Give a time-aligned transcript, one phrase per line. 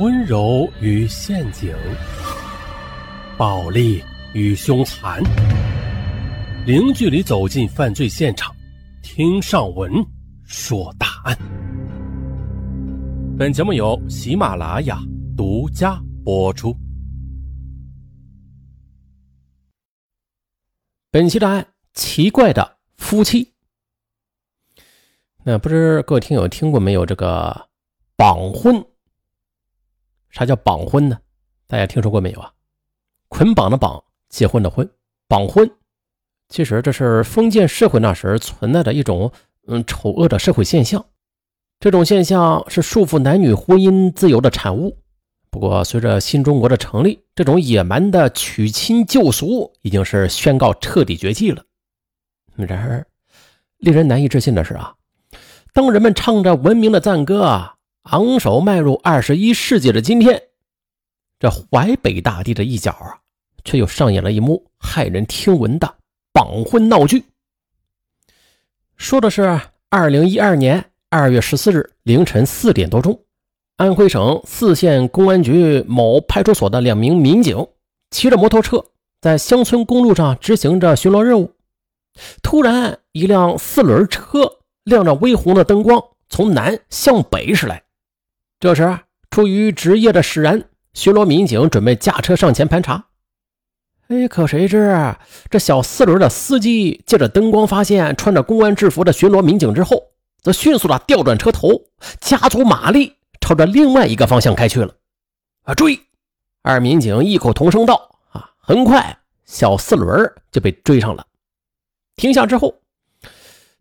[0.00, 1.72] 温柔与陷阱，
[3.38, 4.02] 暴力
[4.32, 5.22] 与凶残，
[6.66, 8.52] 零距离走进犯罪现场，
[9.04, 9.92] 听上文
[10.42, 11.38] 说大案。
[13.38, 14.98] 本节目由喜马拉雅
[15.36, 16.76] 独家播出。
[21.12, 23.48] 本期的案：奇怪的夫妻。
[25.44, 27.06] 那不知各位听友听过没有？
[27.06, 27.68] 这个
[28.16, 28.84] 绑婚。
[30.34, 31.16] 啥叫绑婚呢？
[31.68, 32.52] 大家听说过没有啊？
[33.28, 34.88] 捆绑的绑，结婚的婚，
[35.28, 35.70] 绑婚。
[36.48, 39.30] 其实这是封建社会那时存在的一种
[39.68, 41.04] 嗯丑恶的社会现象。
[41.78, 44.98] 这种现象是束缚男女婚姻自由的产物。
[45.50, 51.62] 不过，随着新中国的成立，这种野蛮的娶亲旧俗已经是宣告彻底绝迹了。
[52.56, 53.06] 然而，
[53.78, 54.96] 令人难以置信的是啊，
[55.72, 57.73] 当人们唱着文明的赞歌啊。
[58.04, 60.42] 昂首迈入二十一世纪的今天，
[61.40, 63.16] 这淮北大地的一角啊，
[63.64, 65.94] 却又上演了一幕骇人听闻的
[66.30, 67.24] 绑婚闹剧。
[68.98, 73.18] 说的是二零一二年二月十四日凌晨四点多钟，
[73.78, 77.66] 安徽省泗县公安局某派出所的两名民警
[78.10, 78.84] 骑着摩托车
[79.22, 81.54] 在乡村公路上执行着巡逻任务，
[82.42, 87.82] 突然一辆四轮车亮着微红的灯光从南向北驶来。
[88.64, 88.98] 这时，
[89.30, 93.08] 出于职业的使然，巡逻民警准备驾车上前盘查。
[94.08, 95.14] 哎，可谁知
[95.50, 100.02] 这小四轮的司机借着灯光发现穿着公安制服的巡逻民警之后，
[100.42, 101.68] 则迅速的调转车头，
[102.22, 104.94] 加足马力朝着另外一个方向开去了。
[105.64, 106.00] 啊，追！
[106.62, 111.26] 二民警异口同声道：“啊！”很快，小四轮就被追上了。
[112.16, 112.76] 停下之后，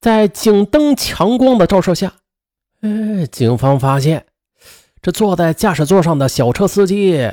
[0.00, 2.14] 在警灯强光的照射下，
[2.80, 4.24] 哎，警方发现。
[5.02, 7.32] 这坐在驾驶座上的小车司机，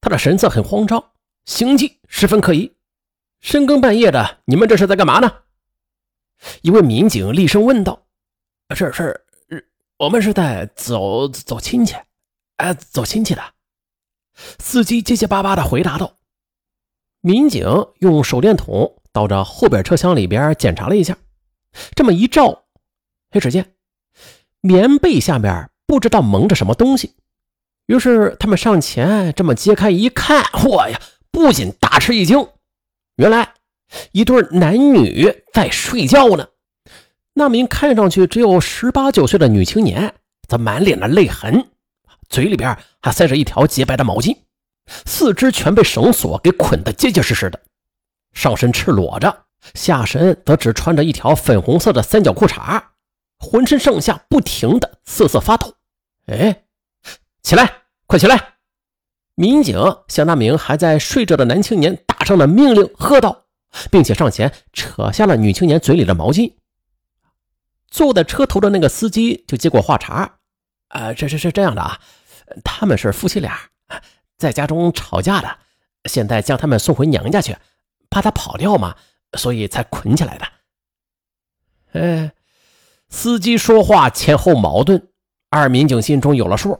[0.00, 1.12] 他的神色很慌张，
[1.44, 2.76] 行迹十分可疑。
[3.40, 5.32] 深更半夜的，你们这是在干嘛呢？
[6.62, 8.06] 一位民警厉声问道
[8.74, 9.24] ：“是是，
[9.98, 11.94] 我们是在走走亲戚，
[12.56, 13.42] 哎，走亲戚的。”
[14.58, 16.18] 司机结结巴巴的回答道。
[17.20, 17.66] 民警
[18.00, 21.16] 用手电筒到这后边车厢里边检查了一下，
[21.94, 22.64] 这么一照，
[23.30, 23.74] 哎，只见
[24.60, 25.70] 棉被下面。
[25.86, 27.14] 不知道蒙着什么东西，
[27.86, 31.00] 于是他们上前这么揭开一看，嚯呀！
[31.30, 32.48] 不仅大吃一惊，
[33.16, 33.50] 原来
[34.12, 36.48] 一对男女在睡觉呢。
[37.34, 40.14] 那名看上去只有十八九岁的女青年，
[40.48, 41.68] 则满脸的泪痕，
[42.28, 44.36] 嘴里边还塞着一条洁白的毛巾，
[45.04, 47.60] 四肢全被绳索给捆得结结实实的，
[48.32, 52.82] 上身赤裸着，下身则只穿着一条粉红色的三角裤衩。
[53.38, 55.75] 浑身上下不停的瑟瑟发抖，
[56.26, 56.64] 哎，
[57.42, 58.54] 起来，快起来！
[59.36, 59.78] 民警
[60.08, 63.44] 向那名还在睡着的男青年打上了命令喝道，
[63.90, 66.54] 并且上前扯下了女青年嘴里的毛巾。
[67.88, 70.38] 坐在车头的那个司机就接过话茬
[70.88, 72.00] ：“啊，这是是这样的啊，
[72.64, 73.58] 他们是夫妻俩，
[74.36, 75.58] 在家中吵架的，
[76.06, 77.56] 现在将他们送回娘家去，
[78.10, 78.96] 怕他跑掉嘛，
[79.34, 80.46] 所以才捆起来的。”
[82.00, 82.32] 哎。
[83.08, 85.10] 司机说话前后矛盾，
[85.56, 86.78] 二民警心中有了数。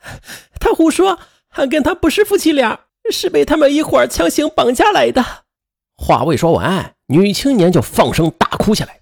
[0.58, 1.18] 他胡说，
[1.50, 5.24] 俺跟他不是夫妻俩，是被他们一伙强行绑架来的。
[5.96, 9.00] 话未说完，女青年就放声大哭起来。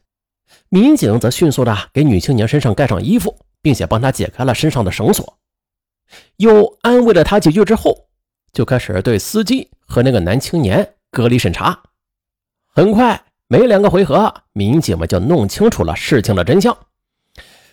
[0.69, 5.39] 民警则迅速的给女青年身上盖上衣服，并且帮她解开了身上的绳索，
[6.37, 8.09] 又安慰了她几句之后，
[8.53, 11.83] 就开始对司机和那个男青年隔离审查。
[12.75, 13.25] 很快。
[13.49, 16.75] 没两个回合，民警们就弄清楚了事情的真相。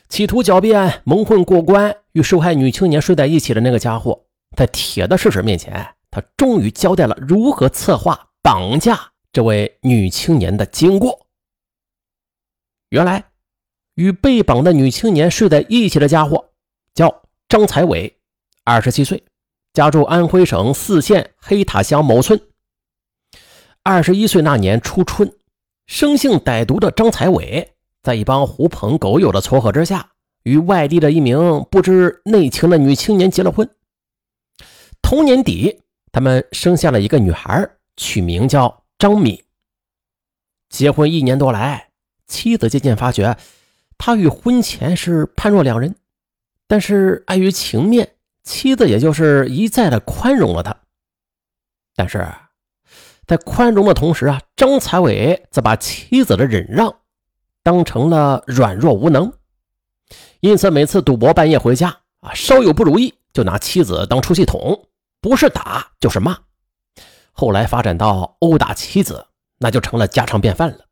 [0.09, 4.25] 企图狡辩蒙混过关，与受害女青年睡在一起的那个家伙，
[4.57, 11.27] 在铁的事实面前，他终于交代了如何策划绑架这位女青年的经过。
[12.89, 13.23] 原来，
[13.93, 16.49] 与被绑的女青年睡在一起的家伙
[16.95, 18.17] 叫张才伟，
[18.63, 19.23] 二十七岁，
[19.73, 22.41] 家住安徽省泗县黑塔乡某村。
[23.83, 25.31] 二十一岁那年初春。
[25.85, 30.11] 生性歹毒的张才伟，在一帮狐朋狗友的撮合之下，
[30.43, 33.69] 与外地的一名不知内情的女青年结了婚。
[35.01, 35.81] 同年底，
[36.11, 39.43] 他们生下了一个女孩，取名叫张敏。
[40.69, 41.89] 结婚一年多来，
[42.27, 43.37] 妻子渐渐发觉，
[43.97, 45.95] 他与婚前是判若两人，
[46.67, 50.75] 但是碍于情面，妻子也就是一再的宽容了他。
[51.95, 52.27] 但是。
[53.27, 56.95] 在宽容的同时啊，张才伟则把妻子的忍让
[57.63, 59.31] 当成了软弱无能，
[60.39, 64.87] 因此每次赌博半夜回家啊，稍有不如意就拿妻子当出气筒，
[65.21, 66.37] 不是打就是骂。
[67.31, 69.27] 后来发展到殴打妻子，
[69.59, 70.85] 那就成了家常便饭了，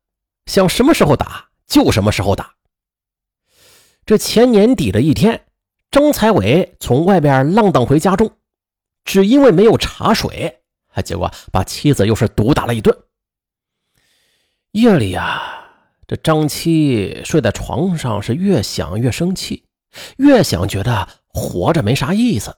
[0.46, 2.54] 想什么时候打就什么时候打。
[4.06, 5.46] 这前年底的一天，
[5.90, 8.30] 张才伟从外边浪荡回家中，
[9.04, 10.60] 只因为没有茶水，
[11.04, 12.96] 结果把妻子又是毒打了一顿。
[14.72, 15.57] 夜里呀，
[16.08, 19.64] 这张七睡在床上是越想越生气，
[20.16, 22.56] 越想觉得活着没啥意思，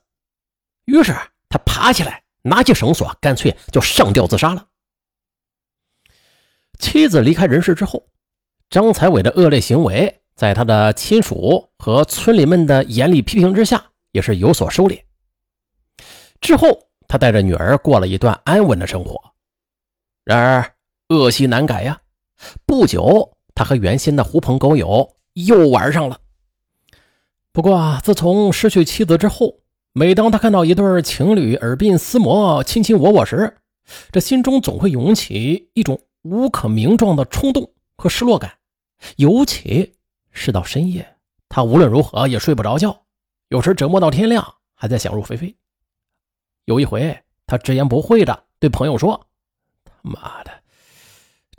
[0.86, 1.12] 于是
[1.48, 4.68] 他爬起来，拿起绳索，干脆就上吊自杀了。
[6.78, 8.06] 妻子离开人世之后，
[8.70, 10.16] 张才伟的恶劣行为。
[10.36, 15.02] 在他的亲属和村里们的严厉批评之下，也是有所收敛。
[16.40, 19.20] 之后，他带着女儿过了一段安稳的生活。
[20.24, 20.74] 然而，
[21.08, 22.00] 恶习难改呀。
[22.64, 26.18] 不久，他和原先的狐朋狗友又玩上了。
[27.52, 29.58] 不过啊，自从失去妻子之后，
[29.92, 33.58] 每当他看到一对情侣耳鬓厮磨、卿卿我我时，
[34.12, 38.50] 这心中总会涌起一种无可名状的冲动和失落感，
[39.16, 39.92] 尤其。
[40.32, 41.16] 是到深夜，
[41.50, 43.02] 他无论如何也睡不着觉，
[43.48, 45.54] 有时折磨到天亮，还在想入非非。
[46.64, 49.26] 有一回，他直言不讳的对朋友说
[49.84, 50.59] ：“他妈的，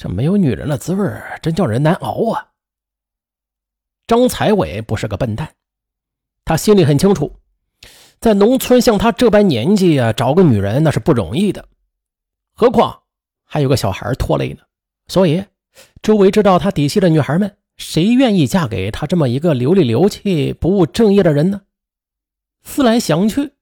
[0.01, 1.07] 这没有女人的滋味
[1.43, 2.47] 真叫人难熬啊！”
[4.07, 5.49] 张才伟不是个笨蛋，
[6.43, 7.35] 他心里很清楚，
[8.19, 11.67] 在农村像他这般年纪啊，找个女人那是不容易的，
[12.55, 13.03] 何况
[13.45, 14.63] 还有个小孩拖累呢。
[15.05, 15.45] 所以，
[16.01, 17.57] 周围知道他底细的女孩们。
[17.77, 21.61] 谁愿意嫁给他这么一个流里流气、不务正业的人呢？
[22.63, 23.53] 思来想去，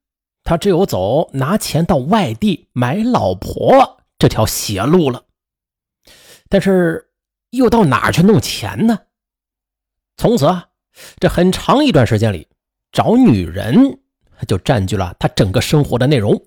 [0.43, 5.23] 他只有走拿钱到外地买老婆这条邪路了。
[6.49, 7.09] 但是
[7.51, 8.99] 又到哪儿去弄钱呢？
[10.17, 10.67] 从此啊，
[11.19, 12.47] 这很长一段时间里，
[12.91, 13.99] 找女人
[14.47, 16.43] 就占据了他整个生活的内容。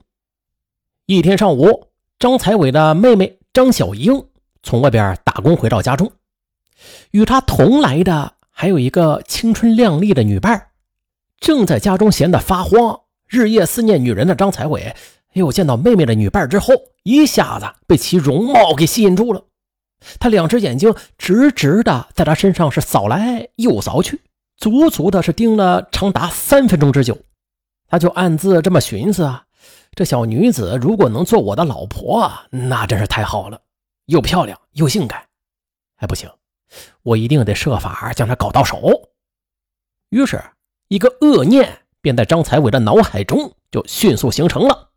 [1.07, 1.89] 一天上午，
[2.19, 4.27] 张才伟的妹妹张小英
[4.63, 6.13] 从外边打工回到家中。
[7.13, 10.69] 与他同来的还有一个青春靓丽的女伴
[11.39, 14.97] 正在家中闲得发慌，日夜思念女人的张才伟，哎
[15.35, 16.75] 呦，见到妹妹的女伴之后，
[17.05, 19.45] 一下子被其容貌给吸引住了。
[20.19, 24.21] 他两只眼睛直直的在他身上是扫来又扫去，
[24.57, 27.19] 足足的是盯了长达三分钟之久。
[27.89, 29.45] 他就暗自这么寻思啊，
[29.95, 33.61] 这小女子如果能做我的老婆，那真是太好了，
[34.07, 35.27] 又漂亮又性感。
[35.97, 36.31] 哎，不行。
[37.03, 39.11] 我一定得设法将她搞到手。
[40.09, 40.43] 于是，
[40.89, 44.89] 一个恶念便在张才伟的脑海中就迅速形成了。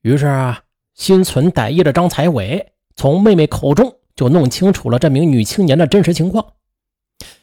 [0.00, 0.62] 于是啊，
[0.94, 6.54] 心存歹意的张才伟从妹妹口中就弄清楚了这名女青年的真实情况。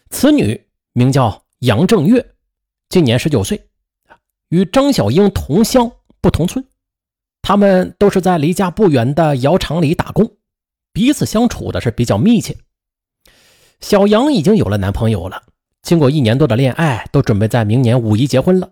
[0.10, 2.26] 此女名叫杨正月，
[2.90, 3.68] 今年十九岁，
[4.50, 5.92] 与张小英同乡
[6.22, 6.66] 不同村，
[7.42, 10.38] 他们都是在离家不远的窑厂里打工，
[10.92, 12.58] 彼此相处的是比较密切。
[13.80, 15.44] 小杨已经有了男朋友了，
[15.82, 18.72] 经过一年多的恋爱，都准备在明年五一结婚了。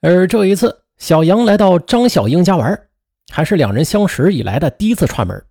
[0.00, 2.88] 而这一次，小杨来到张小英家玩，
[3.30, 5.44] 还是两人相识以来的第一次串门，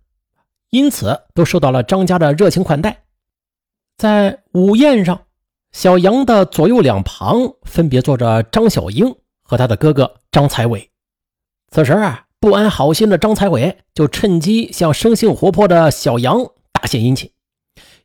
[0.70, 3.04] 因此都受到了张家的热情款待。
[3.96, 5.22] 在午宴上，
[5.72, 10.90] 小杨的左右两旁分别坐着张小英和他的哥哥张才伟。
[11.70, 16.38] 此时啊，不安好心的张才伟就趁机向生性活泼的小杨
[16.72, 17.30] 大献殷勤。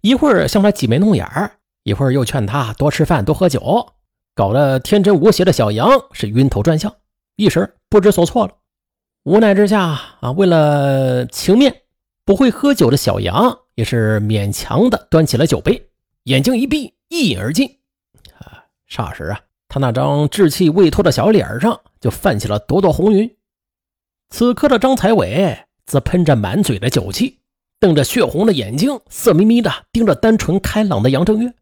[0.01, 1.51] 一会儿向他挤眉弄眼儿，
[1.83, 3.93] 一会儿又劝他多吃饭、多喝酒，
[4.35, 6.93] 搞得天真无邪的小杨是晕头转向，
[7.35, 8.53] 一时不知所措了。
[9.23, 9.81] 无奈之下
[10.19, 11.82] 啊，为了情面，
[12.25, 15.89] 不会喝酒的小杨也是勉强的端起了酒杯，
[16.23, 17.67] 眼睛一闭，一饮而尽。
[18.39, 23.35] 啊，霎时啊，他那张稚气未脱的小脸上就泛起了朵朵红云。
[24.29, 27.39] 此刻的张才伟则喷着满嘴的酒气。
[27.79, 31.53] 瞪着血红的眼睛，色眯眯的盯着单纯开朗的杨正月。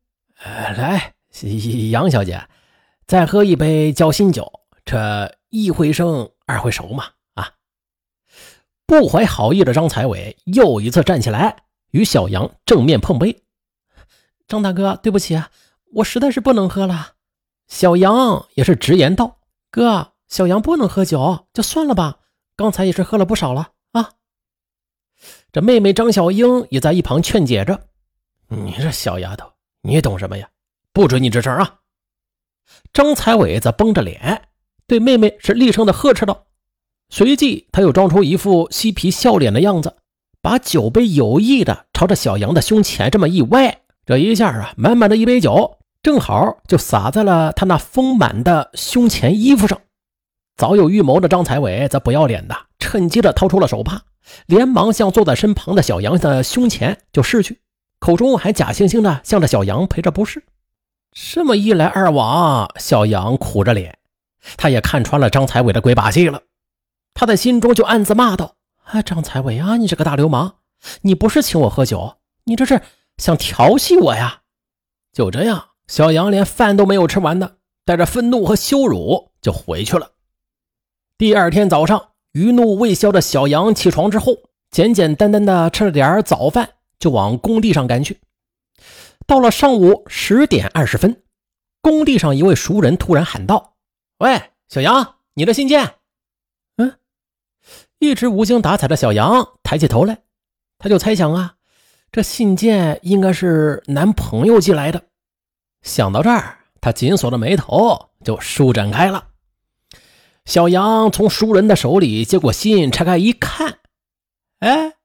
[0.78, 1.16] 来，
[1.90, 2.48] 杨小姐，
[3.08, 4.48] 再喝一杯交心酒。
[4.86, 7.06] 这一回生，二回熟嘛。
[8.86, 13.44] 不怀好意的张才伟又一次站起来，与小杨正面碰杯。
[14.48, 15.50] 张大哥，对不起啊，
[15.94, 17.14] 我实在是不能喝了。
[17.68, 19.40] 小杨也是直言道
[19.72, 22.20] ：“哥，小杨不能喝酒，就算了吧。
[22.58, 24.12] 刚才也是喝了不少了啊。”
[25.54, 27.88] 这妹妹张小英也在一旁劝解着
[28.50, 29.50] ：“你这小丫头，
[29.82, 30.50] 你懂什么呀？
[30.92, 31.80] 不准你吱声啊！”
[32.94, 34.50] 张才伟则绷着脸
[34.88, 36.46] 对妹妹是厉声的呵斥道，
[37.12, 39.98] 随即他又装出一副嬉皮笑脸的样子，
[40.42, 49.78] 把酒杯有意的朝着小杨的胸前这么一歪，这一下啊，满满的一杯酒正好就洒在了他那丰满的胸前衣服上。
[50.56, 54.02] 早有预谋的张才伟则不要脸的，趁机的掏出了手帕，
[54.46, 57.60] 连忙向坐在身旁的小杨的胸前就拭去，
[58.00, 60.44] 口中还假惺惺的向着小杨赔着不是。
[61.12, 63.98] 这么一来二往，小杨苦着脸，
[64.56, 66.42] 他也看穿了张才伟的鬼把戏了，
[67.22, 70.54] 他在心中就暗自骂道：“啊，张才伟啊，你这个大流氓，
[71.04, 72.82] 你不是请我喝酒，你这是
[73.18, 74.42] 想调戏我呀！”
[75.14, 80.14] 就这样，小杨连饭都没有吃完的，带着愤怒和羞辱就回去了。
[81.16, 84.36] 第二天早上，余怒未消的小杨起床之后，
[84.72, 88.20] 简简单单的吃了点早饭，就往工地上赶去。
[89.28, 91.22] 到了上午十点二十分，
[91.84, 93.76] 工地上一位熟人突然喊道
[94.18, 95.98] ：“喂，小杨，你的信件。”
[98.02, 100.24] 一直无精打采的小杨抬起头来，
[100.80, 101.54] 他就猜想啊，
[102.12, 105.04] 这信件应该是男朋友寄来的。
[105.84, 109.28] 想到这儿，他紧锁的眉头就舒展开了。
[110.46, 113.78] 小杨从熟人的手里接过信，拆开一看，
[114.62, 114.96] 哎，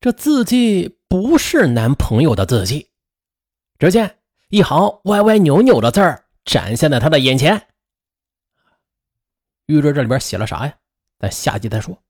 [0.00, 2.88] 这字迹不是男朋友的字迹。
[3.80, 7.66] 只见一行歪歪扭扭的字儿展现在他的眼前。
[9.66, 10.74] 预知这里边写了啥呀？
[11.18, 12.00] 咱下集再说。